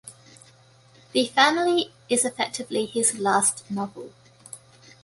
"The 1.11 1.27
Family" 1.27 1.93
is 2.09 2.25
effectively 2.25 2.87
his 2.87 3.19
last 3.19 3.69
novel. 3.69 4.11